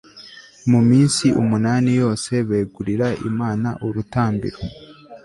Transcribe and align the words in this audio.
mu 0.71 0.79
minsi 0.89 1.25
umunani 1.41 1.89
yose, 2.01 2.31
begurira 2.49 3.07
imana 3.29 3.69
urutambiro 3.85 4.59